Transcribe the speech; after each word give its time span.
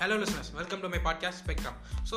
Hello 0.00 0.14
listeners 0.14 0.52
welcome 0.52 0.80
to 0.80 0.88
my 0.88 0.98
podcast 0.98 1.40
Spectrum 1.44 1.74
so 2.10 2.16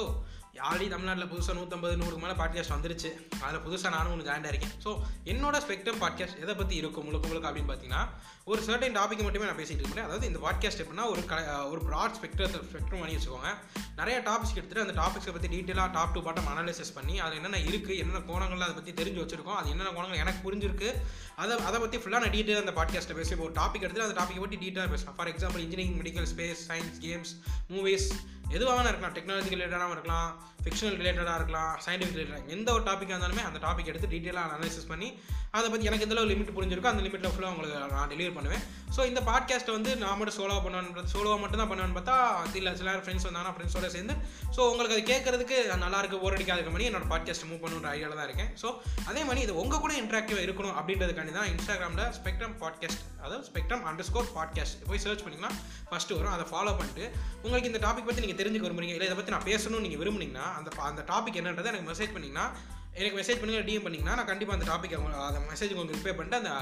already 0.57 0.87
தமிழ்நாட்டில் 0.89 1.29
புதுசாக 1.31 1.55
நூற்றம்பது 1.57 1.95
நூறுக்கு 1.95 2.19
மேலே 2.19 2.33
பாட்காஸ்ட் 2.33 2.73
வந்துருச்சு. 2.73 3.09
அதில் 3.41 3.59
புதுசாக 3.59 3.89
நானும் 3.89 4.11
ஒன்று 4.11 4.31
ஜாயின் 4.31 4.47
இருக்கேன் 4.47 4.73
ஸோ 4.83 4.89
என்னோட 5.25 5.55
ஸ்பெக்ட்ரம் 5.57 5.99
பாட்காஸ்ட் 5.99 6.39
எதை 6.39 6.55
பற்றி 6.55 6.75
இருக்கும் 6.75 7.05
முழுக்க 7.05 7.27
முழுக்க 7.27 7.51
அப்படின்னு 7.51 7.71
பார்த்தீங்கன்னா 7.71 8.07
ஒரு 8.43 8.61
சர்டன் 8.61 8.97
டாபிக் 8.97 9.23
மட்டுமே 9.23 9.45
நான் 9.45 9.57
பேசிகிட்டு 9.57 9.83
இருக்கேன் 9.83 10.03
அதாவது 10.03 10.27
இந்த 10.27 10.39
பாட்காஸ்ட் 10.39 10.81
எப்படின்னா 10.81 11.09
ஒரு 11.09 11.25
க 11.25 11.35
ஒரு 11.67 11.81
ப்ராட் 11.89 12.17
ஸ்பெக்ட்ரத்தை 12.19 12.61
ஸ்பெக்ட்ரம் 12.71 12.99
பண்ணி 12.99 13.15
வச்சுக்கோங்க. 13.15 13.51
நிறைய 13.97 14.17
டாபிக்ஸ் 14.19 14.53
எடுத்துகிட்டு 14.53 14.83
அந்த 14.83 14.95
டாபிக்ஸை 15.01 15.31
பற்றி 15.31 15.47
டீட்டெயிலாக 15.47 15.91
டாப் 15.91 16.13
டு 16.13 16.21
பாட்டம் 16.21 16.47
அனாலிசிஸ் 16.47 16.93
பண்ணி 16.93 17.19
அது 17.19 17.35
என்னென்ன 17.35 17.57
இருக்குது 17.57 17.97
என்னென்ன 17.97 18.21
கோணங்கள் 18.29 18.59
அதை 18.59 18.75
பற்றி 18.75 18.93
தெரிஞ்சு 18.93 19.21
வச்சிருக்கோம் 19.23 19.55
அது 19.55 19.69
என்னென்ன 19.69 19.91
கோணங்கள் 19.91 20.17
எனக்கு 20.17 20.49
புரிஞ்சிருக்கு 20.49 20.89
அதை 21.35 21.57
அதை 21.65 21.79
பற்றி 21.79 21.97
ஃபுல்லாக 21.97 22.23
நான் 22.23 22.35
டீட்டெயில் 22.35 22.61
அந்த 22.61 22.71
பாட்காஸ்ட்டில் 22.71 23.15
பேசி 23.15 23.39
ஒரு 23.39 23.53
டாபிக் 23.55 23.81
எடுத்து 23.81 24.03
அந்த 24.03 24.17
டாப்பிக்கை 24.19 24.41
பற்றி 24.41 24.59
டீட்டெயிலாக 24.65 24.91
பேசுவேன் 24.91 25.15
for 25.15 25.27
example 25.27 25.59
engineering 25.59 25.99
medical 26.01 26.29
space 26.33 26.63
science 26.67 26.97
games 26.99 27.33
movies 27.69 28.09
எதுவாக 28.49 28.87
இருக்கலாம் 28.87 29.15
டெக்னாலஜி 29.15 29.53
ரிலேட்டடாகவும் 29.55 29.91
இருக்கலாம் 29.91 30.31
ஃபிக்ஷனல் 30.65 30.97
ரிலேட்டடாக 31.01 31.35
இருக்கலாம் 31.35 31.79
சயின்டிஃபிக் 31.85 32.17
ரிலேட்டடாக 32.17 32.47
எந்த 32.47 32.73
ஒரு 32.73 32.83
டாப்பிக்காக 32.83 33.15
இருந்தாலுமே 33.15 33.43
அந்த 33.43 33.59
டாபிக் 33.67 33.85
எடுத்து 33.85 34.07
டீட்டெயிலாக 34.07 34.45
அனாலிசிஸ் 34.49 34.87
பண்ணி 34.87 35.19
அதை 35.51 35.69
பற்றி 35.69 35.85
எனக்கு 35.85 36.05
எந்த 36.05 36.21
லிமிட் 36.21 36.55
புரிஞ்சிருக்கோ 36.57 36.85
அந்த 36.85 37.03
லிமிட்டில் 37.03 37.33
ஃபுல்லாக 37.33 37.53
உங்களுக்கு 37.53 37.95
நான் 37.95 38.09
டெலிவர் 38.09 38.33
பண்ணுவேன். 38.33 38.63
ஸோ 38.95 39.05
இந்த 39.05 39.21
பாட்காஸ்ட்டை 39.21 39.71
வந்து 39.71 39.95
நான் 39.95 40.17
மட்டும் 40.17 40.37
சோலோவாக 40.39 40.63
பண்ணுவேன் 40.63 41.11
சோலோவாக 41.13 41.39
மட்டும் 41.39 41.57
தான் 41.57 41.69
பண்ணுவேன்னு 41.71 41.97
பார்த்தா 41.99 42.15
இல்லை 42.55 42.75
சில 42.75 42.91
ஃப்ரெண்ட்ஸ் 42.97 43.25
வந்தாங்கன்னா 43.27 43.53
ஃப்ரெண்ட்ஸோட 43.57 43.85
சேர்ந்து 43.85 44.15
ஸோ 44.55 44.59
உங்களுக்கு 44.71 44.95
அது 44.97 45.03
கேட்குறதுக்கு 45.13 45.77
நல்லா 45.77 45.99
இருக்கு 45.99 46.21
ஓர் 46.21 46.33
அடிக்காத 46.33 46.69
மாதிரி 46.69 46.89
என்னோட 46.89 47.07
பாட்காஸ்ட் 47.13 47.45
மூவ் 47.49 47.61
பண்ணுற 47.65 47.91
ஐடியாவில் 47.95 48.15
தான் 48.15 48.29
இருக்கேன். 48.29 48.51
ஸோ 48.61 48.67
அதே 49.05 49.23
மாதிரி 49.23 49.41
இது 49.41 49.55
உங்கள் 49.55 49.79
கூட 49.79 49.93
இன்ட்ராக்டிவாக 49.93 50.45
இருக்கணும் 50.47 50.75
அப்படின்றதுக்காண்டி 50.79 51.31
தான் 51.31 51.49
இன்ஸ்டாகிராமில் 51.53 52.11
ஸ்பெக்ட்ரம் 52.19 52.55
பாட்காஸ்ட் 52.63 53.03
அதாவது 53.21 53.47
ஸ்பெக்ட்ரம் 53.51 53.83
அண்டர் 53.91 54.01
ஸ்கோர் 54.01 54.31
பாட்காஸ்ட் 54.35 54.87
போய் 54.87 54.97
சர்ச் 54.97 55.23
பண்ணிங்கன்னா 55.25 55.51
ஃபஸ்ட்டு 55.91 56.17
வரும் 56.17 56.31
அதை 56.31 56.45
ஃபாலோ 56.51 56.77
பண்ணிட்டு 56.77 57.11
உங்களுக்கு 57.41 57.71
இந்த 57.71 57.87
டாபிக் 57.87 58.05
பற்றி 58.05 58.21
நீங்கள் 58.21 58.41
தெரிஞ்சுக்க 58.43 58.67
விரும்புறீங்க 58.69 58.95
இல்லை 58.97 59.05
இதை 59.05 59.15
பற்றி 59.15 59.31
நான் 59.31 59.47
பேசணும்னு 59.51 59.79
நீங்கள் 59.79 60.03
விரும்புனீங்கன்னா 60.03 60.52
அந்த 60.57 60.69
அந்த 60.83 61.01
டாபிக் 61.07 61.39
என்னன்றதை 61.41 61.71
எனக்கு 61.73 61.89
மெசேஜ் 61.91 62.13
பண்ணிங்கன்னா 62.15 62.45
எனக்கு 62.93 63.19
மெசேஜ் 63.19 63.39
பண்ணுங்க 63.39 63.61
டிஎம் 63.69 63.85
பண்ணிங்கன்னா 63.85 64.15
நான் 64.15 64.31
கண்டிப்பாக 64.31 64.57
அந்த 64.57 64.67
டாபிக் 64.71 64.97
அந்த 65.29 65.39
மெசேஜ் 65.51 65.73
உங்களுக்கு 65.73 65.99
ரிப்பே 65.99 66.15
பண்ணிட்டு 66.15 66.41
அந்த 66.41 66.53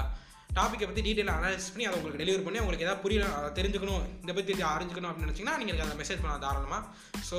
டாப்பிக்கை 0.50 0.86
பற்றி 0.86 1.02
டீட்டெயில் 1.02 1.34
அனாலிசிஸ் 1.34 1.74
பண்ணி 1.74 1.86
அதை 1.88 1.98
உங்களுக்கு 1.98 2.22
டெலிவரி 2.24 2.44
பண்ணி 2.44 2.60
உங்களுக்கு 2.60 2.86
எதாவது 2.86 3.02
புரியல 3.02 3.26
தெரிஞ்சுக்கணும் 3.60 4.06
இதை 4.24 4.34
பற்றி 4.34 4.54
அறிஞ்சுக்கணும் 4.72 5.12
அப்படின்னு 5.12 5.28
நினச்சிங்கன்னா 5.28 5.58
நீங்கள் 5.58 5.76
எனக்கு 5.76 5.88
அதை 5.88 6.00
மெசேஜ் 6.02 6.22
பண்ணலாம் 6.24 6.44
தாராளமாக 6.46 6.84
ஸோ 7.30 7.38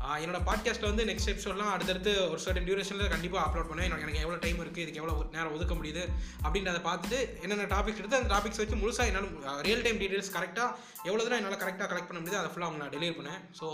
என்னோட 0.00 0.38
பாட்காஸ்ட்டில் 0.46 0.90
வந்து 0.94 1.04
நெக்ஸ்ட் 1.04 1.30
எபிசோட்லாம் 1.30 1.70
அடுத்தடுத்து 1.70 2.30
ஒரு 2.30 2.40
சர்டன் 2.44 2.66
டியூரேஷனில் 2.66 3.08
கண்டிப்பாக 3.08 3.44
அப்லோட் 3.46 3.68
பண்ணுவேன். 3.68 3.84
எனக்கு 3.84 4.02
எனக்கு 4.02 4.20
எவ்வளோ 4.20 4.38
டைம் 4.38 4.58
இருக்குது 4.58 4.76
இதுக்கு 4.76 4.94
எவ்வளோ 4.94 5.26
நேரம் 5.32 5.52
ஒதுக்க 5.52 5.74
முடியுது 5.74 6.02
அப்படின்றத 6.42 6.80
பார்த்துட்டு 6.88 7.40
என்னென்ன 7.40 7.64
டாபிக்ஸ் 7.64 7.96
எடுத்து 7.96 8.16
அந்த 8.16 8.34
டாபிக்ஸ் 8.34 8.56
வச்சு 8.56 8.76
முழுசாக 8.76 9.06
என்னால் 9.06 9.60
ரியல் 9.60 9.82
டைம் 9.82 10.00
டீட்டெயில்ஸ் 10.00 10.32
கரெக்டாக 10.32 10.70
எவ்வளோ 11.02 11.22
தூரம் 11.22 11.38
என்னால் 11.38 11.58
கரெக்டாக 11.58 11.88
கலெக்ட் 11.92 12.06
பண்ண 12.06 12.20
முடியுது 12.20 12.34
அதை 12.34 12.50
ஃபுல்லாக 12.50 12.68
அவங்க 12.68 12.84
நான் 12.84 12.90
டெலிவரி 12.90 13.16
பண்ணேன் 13.18 13.40
ஸோ 13.60 13.66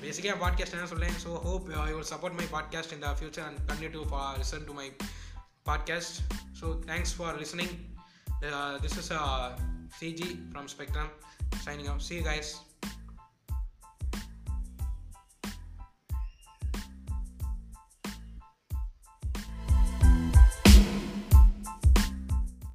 பேசிக்காக 0.00 0.36
பாட்காஸ்ட் 0.44 0.72
என்ன 0.72 0.86
சொல்லேன் 0.86 1.16
so 1.24 1.40
hope 1.40 1.70
you 1.70 1.96
will 1.96 2.10
support 2.10 2.32
my 2.32 2.46
podcast 2.52 2.92
in 2.92 2.98
the 2.98 3.16
future 3.20 3.46
and 3.46 3.70
continue 3.70 3.90
to 3.90 4.04
listen 4.12 4.64
to 4.64 4.72
my 4.72 4.96
podcast 5.64 6.18
so 6.60 6.78
thanks 6.86 7.14
for 7.16 7.40
listening 7.40 7.74
this 8.82 8.98
is 8.98 9.12
CG 10.00 10.38
from 10.52 10.68
Spectrum 10.78 11.10
signing 11.64 11.88
off 11.88 12.00
see 12.00 12.18
guys. 12.18 12.52